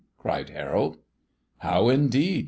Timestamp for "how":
1.59-1.89